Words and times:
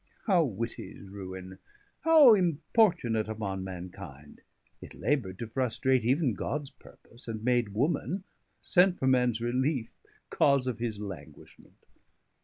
How 0.25 0.43
witty's 0.43 1.07
ruine! 1.09 1.59
how 1.99 2.33
importunate 2.33 3.27
Upon 3.27 3.63
mankinde! 3.63 4.39
it 4.81 4.95
labour'd 4.95 5.37
to 5.37 5.47
frustrate 5.47 6.01
100 6.01 6.09
Even 6.09 6.33
Gods 6.33 6.71
purpose; 6.71 7.27
and 7.27 7.43
made 7.43 7.75
woman, 7.75 8.23
sent 8.63 8.97
For 8.97 9.05
mans 9.05 9.41
reliefe, 9.41 9.93
cause 10.31 10.65
of 10.65 10.79
his 10.79 10.99
languishment. 10.99 11.85